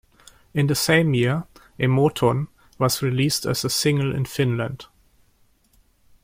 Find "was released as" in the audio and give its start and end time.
2.79-3.63